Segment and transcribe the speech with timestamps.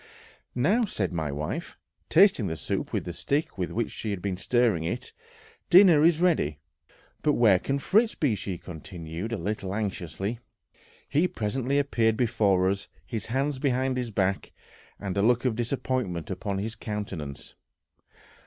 [0.55, 1.77] "Now," said my wife,
[2.09, 5.13] tasting the soup with the stick with which she had been stirring it,
[5.69, 6.57] "dinner is ready,
[7.21, 10.39] but where can Fritz be?" she continued, a little anxiously....
[11.07, 14.53] He presently appeared before us, his hands behind his back,
[14.99, 17.53] and a look of disappointment upon his countenance.